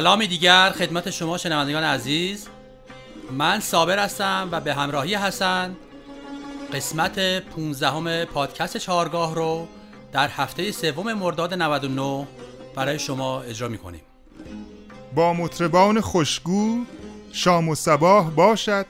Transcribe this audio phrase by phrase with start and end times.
[0.00, 2.48] سلامی دیگر خدمت شما شنوندگان عزیز.
[3.32, 5.76] من صابر هستم و به همراهی حسن
[6.72, 9.68] قسمت 15 پادکست چهارگاه رو
[10.12, 12.26] در هفته سوم مرداد 99
[12.76, 14.00] برای شما اجرا می‌کنیم.
[15.14, 16.84] با مطربان خوشگو
[17.32, 18.86] شام و صباح باشد.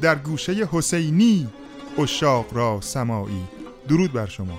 [0.00, 1.48] در گوشه حسینی
[1.98, 3.44] اشاق را سمایی
[3.88, 4.58] درود بر شما.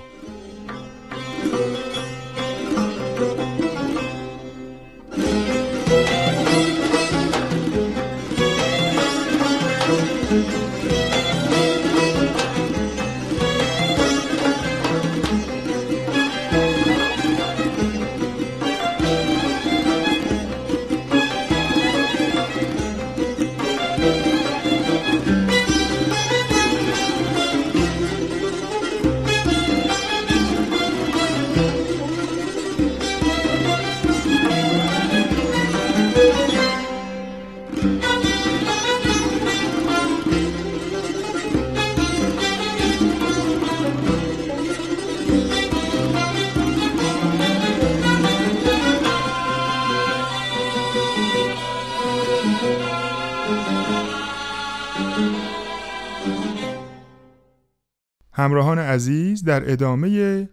[58.38, 60.48] همراهان عزیز در ادامه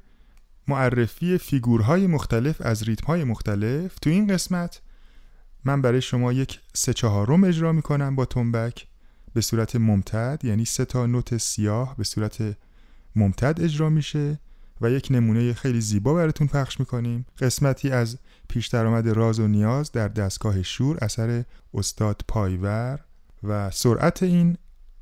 [0.68, 4.82] معرفی فیگورهای مختلف از ریتمهای مختلف تو این قسمت
[5.66, 8.88] من برای شما یک سه چهارم اجرا می‌کنم با تنبک
[9.34, 12.58] به صورت ممتد یعنی سه تا نوت سیاه به صورت
[13.16, 14.40] ممتد اجرا میشه
[14.82, 17.26] و یک نمونه خیلی زیبا براتون پخش می‌کنیم.
[17.40, 18.18] قسمتی از
[18.50, 23.00] پیش درآمد راز و نیاز در دستگاه شور اثر استاد پایور
[23.44, 24.58] و سرعت این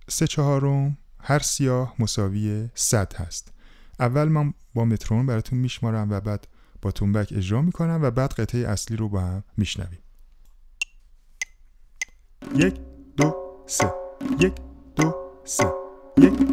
[0.10, 3.54] سه چهارم هر سیاه مساوی 100 هست.
[4.00, 6.48] اول من با مترون براتون میشمارم و بعد
[6.82, 10.00] با تنبک اجرا می‌کنم و بعد قطعه اصلی رو با هم میشنویم.
[12.56, 12.76] یک
[13.18, 13.36] دو
[13.68, 13.94] سه.
[14.40, 14.54] یک
[14.96, 15.16] دو
[15.46, 15.72] سه.
[16.18, 16.51] یک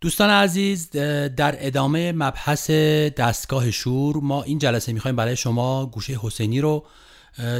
[0.00, 2.70] دوستان عزیز در ادامه مبحث
[3.16, 6.84] دستگاه شور ما این جلسه می‌خوایم برای شما گوشه حسینی رو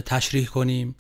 [0.07, 0.95] تشریح کنیم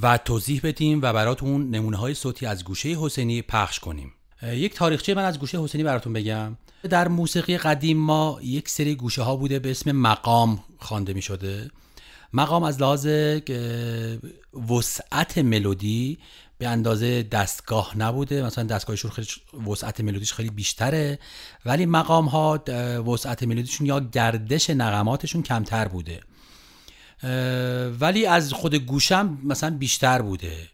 [0.00, 4.12] و توضیح بدیم و براتون نمونه های صوتی از گوشه حسینی پخش کنیم.
[4.42, 6.56] یک تاریخچه من از گوشه حسینی براتون بگم.
[6.90, 11.70] در موسیقی قدیم ما یک سری گوشه ها بوده به اسم مقام خوانده می شده
[12.32, 13.06] مقام از لحاظ
[14.68, 16.18] وسعت ملودی
[16.60, 18.42] به اندازه دستگاه نبوده.
[18.42, 19.28] مثلا دستگاه شور خیلی
[19.70, 21.18] وسعت ملودیش خیلی بیشتره
[21.64, 22.58] ولی مقام ها
[23.06, 26.20] وسعت ملودیشون یا گردش نغماتشون کمتر بوده.
[28.00, 30.68] ولی از خود گوشم مثلا بیشتر بوده.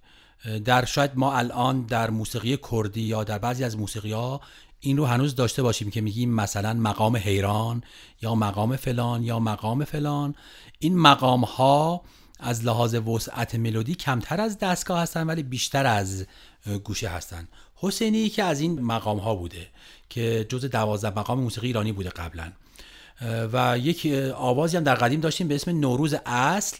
[0.64, 4.40] در شاید ما الان در موسیقی کردی یا در بعضی از موسیقی ها
[4.80, 7.82] این رو هنوز داشته باشیم که میگیم مثلا مقام حیران
[8.22, 10.34] یا مقام فلان یا مقام فلان.
[10.78, 12.02] این مقام ها
[12.38, 16.26] از لحاظ وسعت ملودی کمتر از دستگاه هستن ولی بیشتر از
[16.84, 17.48] گوشه هستن.
[17.76, 19.66] حسینی که از این مقام ها بوده
[20.08, 22.52] که جز دوازده مقام موسیقی ایرانی بوده قبلا.
[23.52, 26.76] و یک آوازی هم در قدیم داشتیم به اسم نوروز اصل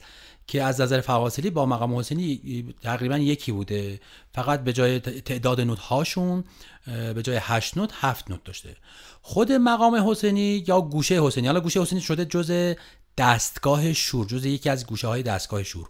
[0.47, 4.01] که از نظر فواصلی با مقام حسینی تقریبا یکی بوده.
[4.35, 6.45] فقط به جای تعداد نوت هاشون
[6.87, 8.77] به جای هشت نوت هفت نوت داشته.
[9.23, 11.47] خود مقام حسینی یا گوشه حسینی.
[11.47, 12.75] حالا گوشه حسینی شده جز
[13.19, 15.89] دستگاه شور جز یکی از گوشه های دستگاه شور.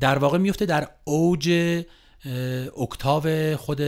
[0.00, 1.50] در واقع میفته در اوج
[2.76, 3.80] اکتاو خود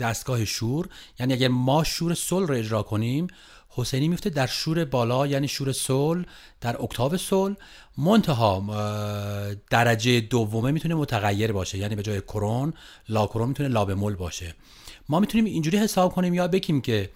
[0.00, 0.88] دستگاه شور.
[1.20, 3.26] یعنی اگر ما شور سل رو اجرا کنیم
[3.68, 6.22] حسینی میفته در شور بالا یعنی شور سل
[6.60, 7.54] در اکتاو سل
[7.98, 8.64] منتها
[9.70, 11.78] درجه دومه می‌تونه متغیر باشه.
[11.78, 12.72] یعنی به جای کرون
[13.08, 14.54] لا کرون می‌تونه لا بمول باشه.
[15.08, 17.10] ما می‌تونیم اینجوری حساب کنیم یا بگیم که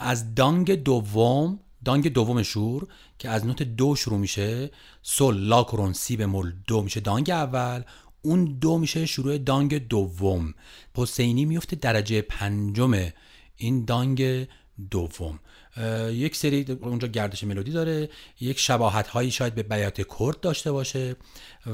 [0.00, 2.86] از دانگ دوم دانگ دوم شور
[3.18, 4.70] که از نوت دو شروع میشه
[5.02, 7.82] سل لا کرون سی بمول دو میشه دانگ اول
[8.22, 10.54] اون دو میشه شروع دانگ دوم.
[10.96, 13.10] حسینی میفته درجه پنجم
[13.56, 14.48] این دانگ
[14.90, 15.40] دوم.
[16.10, 18.08] یک سری اونجا گردش ملودی داره
[18.40, 21.16] یک شباهت هایی شاید به بیات کرد داشته باشه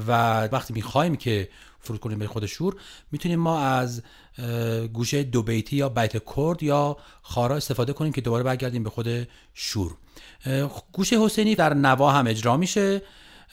[0.07, 1.49] و وقتی می‌خوایم که
[1.79, 2.75] فرود کنیم به خود شور
[3.11, 4.03] می‌تونیم ما از
[4.93, 9.27] گوشه دو بیتی یا بیت کرد یا خارا استفاده کنیم که دوباره برگردیم به خود
[9.53, 9.97] شور.
[10.91, 13.01] گوشه حسینی در نوا هم اجرا میشه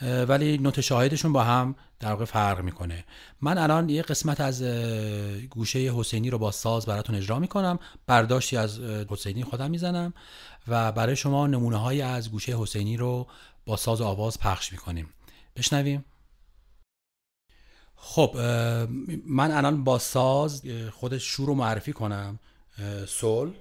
[0.01, 3.05] ولی نوت شاهدشون با هم در واقع فرق می‌کنه.
[3.41, 4.63] من الان یه قسمت از
[5.49, 7.79] گوشه حسینی رو با ساز براتون اجرا می‌کنم.
[8.07, 8.79] برداشتی از
[9.09, 10.13] حسینی خودم می‌زنم
[10.67, 13.27] و برای شما نمونه های از گوشه حسینی رو
[13.65, 15.09] با ساز و آواز پخش می‌کنیم.
[15.55, 16.05] بشنویم.
[18.03, 18.37] خب
[19.25, 20.61] من الان با ساز
[20.91, 22.39] خودش شور رو معرفی کنم.
[23.07, 23.51] سول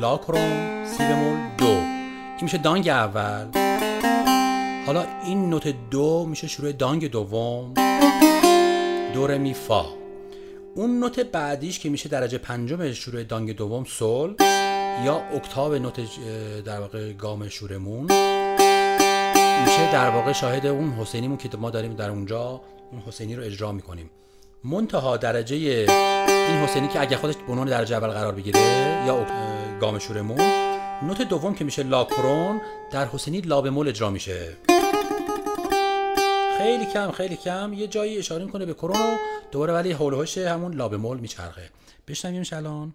[0.00, 1.66] لا کروم سی بمول دو.
[1.66, 3.46] این میشه دانگ اول.
[4.86, 7.74] حالا این نوت دو میشه شروع دانگ دوم.
[9.14, 9.84] دور می فا.
[10.74, 14.34] اون نوت بعدیش که میشه درجه پنجم شروع دانگ دوم سول
[15.04, 16.00] یا اکتاو نوت
[16.64, 18.02] در واقع گام شورمون.
[19.64, 22.60] میشه در واقع شاهد اون حسینیمون که ما داریم در اونجا.
[22.92, 24.10] اون حسینی رو اجرا می‌کنیم.
[24.64, 28.60] منتها درجه این حسینی که اگه خودش به عنوان درجه اول قرار بگیره
[29.06, 29.26] یا
[29.80, 30.40] گام شورمون
[31.02, 32.60] نوت دوم که میشه لا کرون
[32.92, 34.56] در حسینی لا بمول اجرا میشه.
[36.58, 37.72] خیلی کم خیلی کم.
[37.72, 39.16] یه جایی اشاره می‌کنه به کرون و
[39.52, 41.70] دوباره ولی حول همون لا بمول میچرخه.
[42.08, 42.94] بشنویمش الان.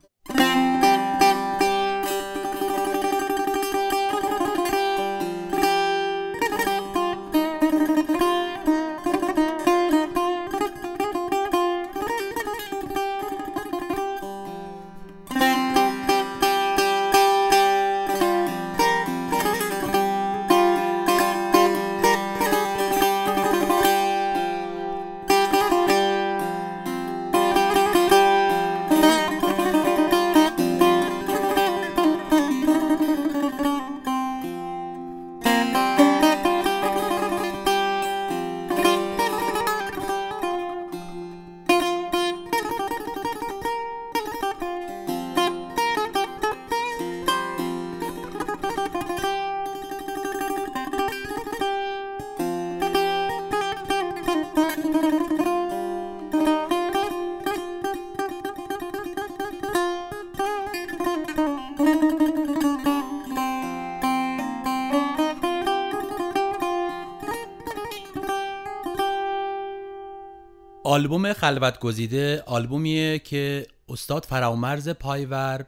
[70.92, 75.66] آلبوم خلوت گزیده آلبومیه که استاد فرامرز پایور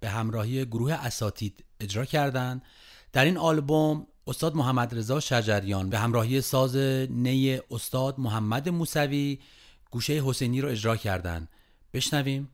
[0.00, 2.62] به همراهی گروه اساتید اجرا کردند
[3.12, 6.76] در این آلبوم استاد محمد رضا شجریان به همراهی ساز
[7.10, 9.38] نی استاد محمد موسوی
[9.90, 11.48] گوشه حسینی رو اجرا کردند
[11.94, 12.50] بشنویم.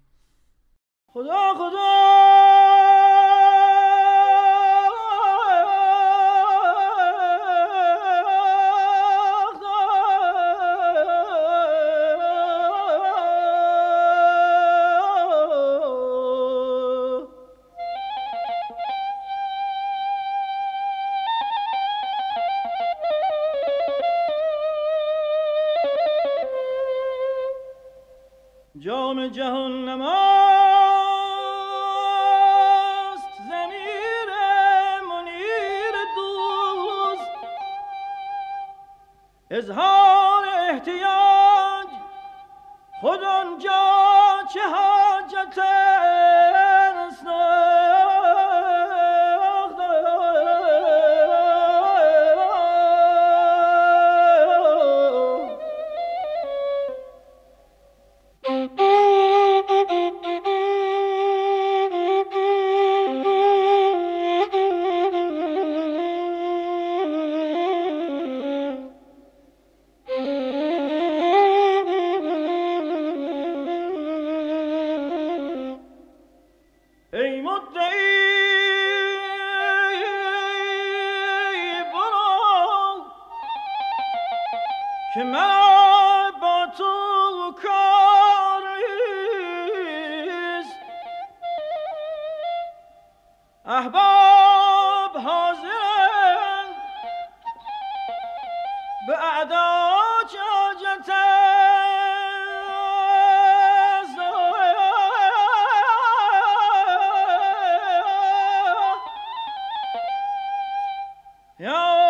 [111.61, 112.10] 要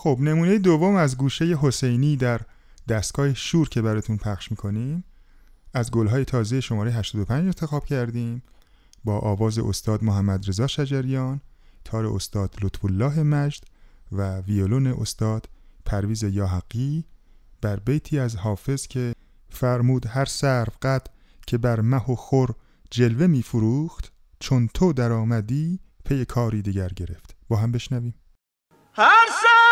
[0.00, 2.40] خب نمونه دوم از گوشه حسینی در
[2.88, 5.04] دستگاه شور که براتون پخش می‌کنیم.
[5.74, 8.42] از گلهای تازه شماره 85 انتخاب کردیم.
[9.04, 11.40] با آواز استاد محمد رضا شجریان
[11.84, 13.64] تار استاد لطف الله مجد
[14.12, 15.48] و ویولون استاد
[15.86, 17.04] پرویز یاحقی
[17.60, 19.14] بر بیتی از حافظ که
[19.48, 21.06] فرمود هر سرو قد
[21.46, 22.54] که بر مه و خور
[22.90, 27.36] جلوه می فروخت چون تو در آمدی پی کاری دیگر گرفت.
[27.48, 28.14] با هم بشنویم.
[28.94, 29.67] هر چون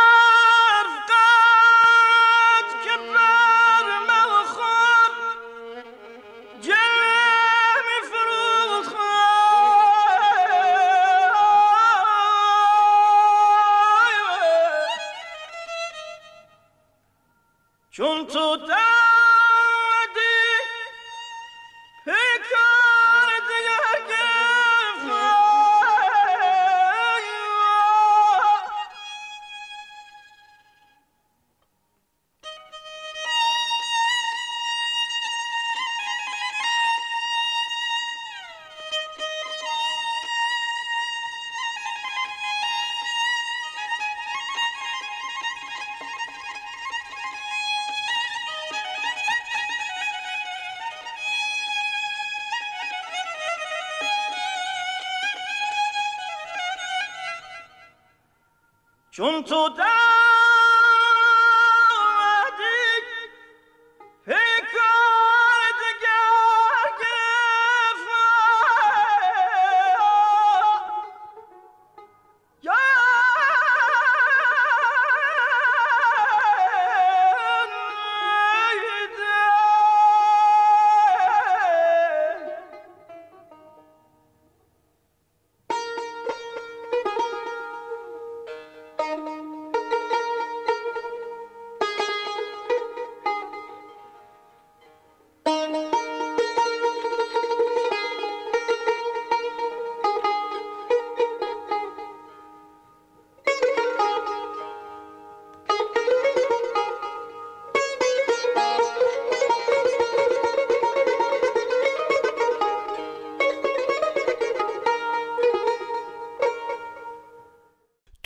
[59.16, 59.68] چون تو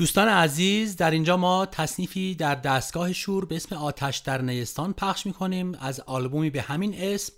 [0.01, 5.27] دوستان عزیز در اینجا ما تصنیفی در دستگاه شور به اسم آتش در نیستان پخش
[5.27, 5.75] می‌کنیم.
[5.75, 7.33] از آلبومی به همین اسم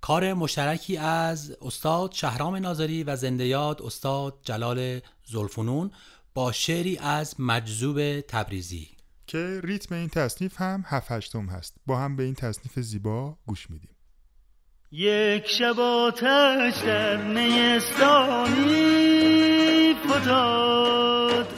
[0.00, 5.90] کار مشترکی از استاد شهرام ناظری و زنده یاد استاد جلال زلفنون
[6.34, 8.88] با شعری از مجذوب تبریزی.
[9.26, 11.74] که ریتم این تصنیف هم هفت هشتم هست.
[11.86, 13.96] با هم به این تصنیف زیبا گوش میدیم.
[14.92, 18.72] یک شب آتش در نیستانی.
[20.08, 21.48] فتاد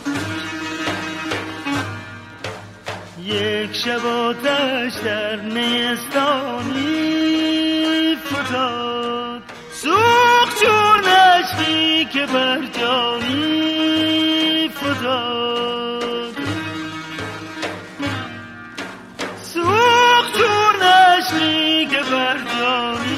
[3.23, 6.95] یک شب آتش در نیستانی
[8.17, 16.37] فتاد سوخ چون عشقی که بر جانی فتاد
[19.43, 23.14] سوخ چون عشقی که بر جانی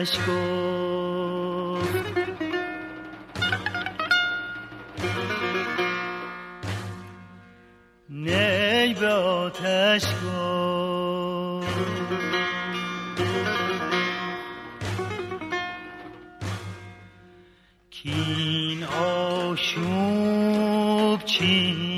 [0.00, 1.94] آتش گفت.
[8.08, 11.70] نی به آتش گفت.
[17.90, 20.04] کین آشوب
[21.24, 21.89] چیست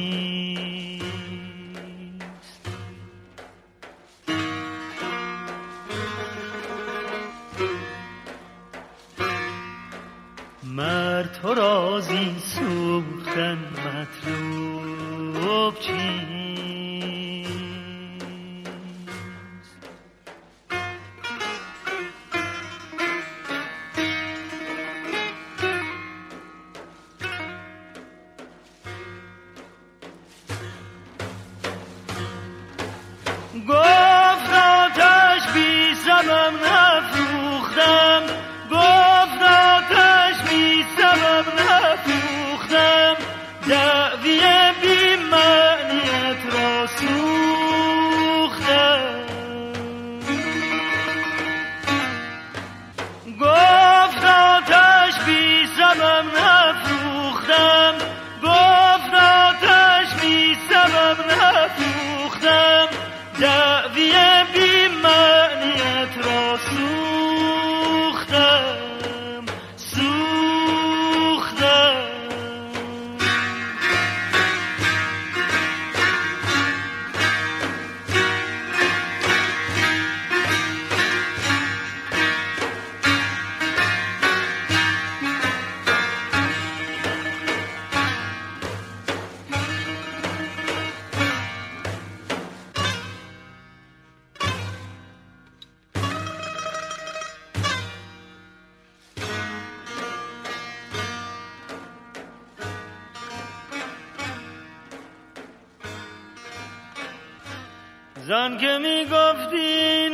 [108.32, 110.08] زان که می گفتی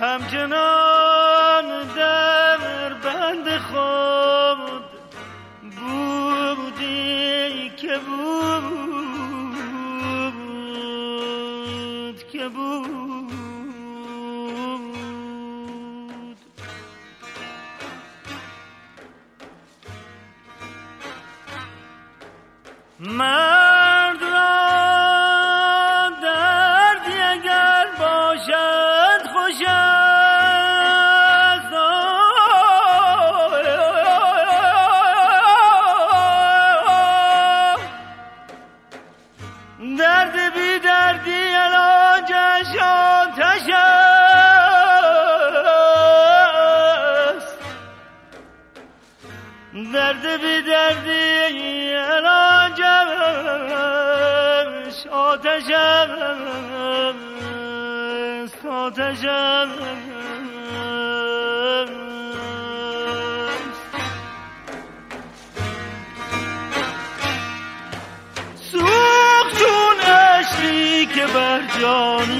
[0.00, 0.89] come to know.
[49.74, 52.76] درد بی دردی علاجش
[55.06, 57.26] آتش است
[58.66, 59.80] آتش است
[68.54, 72.39] سوخت چون اشکی که بر جانی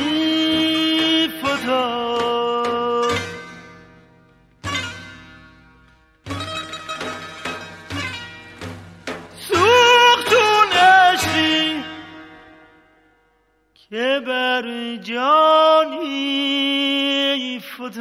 [17.90, 17.98] خب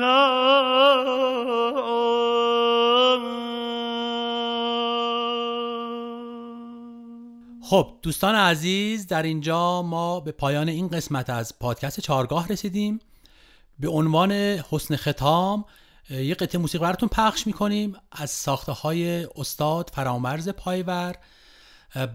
[8.02, 12.99] دوستان عزیز در اینجا ما به پایان این قسمت از پادکست چارگاه رسیدیم.
[13.80, 14.32] به عنوان
[14.71, 15.65] حسن ختام
[16.10, 17.95] یه قطعه موسیقی براتون پخش می‌کنیم.
[18.12, 21.15] از ساخته های استاد فرامرز پایور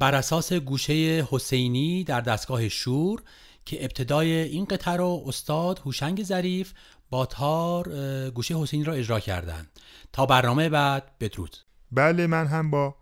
[0.00, 3.22] بر اساس گوشه حسینی در دستگاه شور
[3.64, 6.72] که ابتدای این قطعه رو استاد هوشنگ ظریف
[7.14, 7.90] با تار
[8.30, 9.80] گوشه حسینی را اجرا کردند.
[10.12, 11.56] تا برنامه بعد بدرود.
[11.92, 12.94] بله من هم با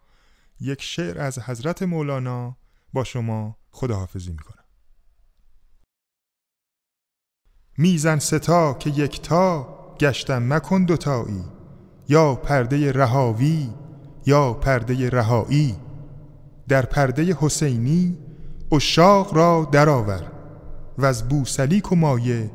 [0.60, 2.56] یک شعر از حضرت مولانا
[2.92, 4.64] با شما خداحافظی می‌کنم.
[7.78, 11.44] میزن ستا که یکتا گشتم مکن دوتایی
[12.08, 13.70] یا پرده رهاوی
[14.26, 15.76] یا پرده رهایی.
[16.68, 18.18] در پرده حسینی
[18.72, 20.32] اشاق را درآور.
[20.98, 22.50] و از بوسلیک و مایه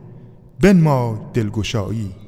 [0.61, 2.26] بنمای دلگشایی.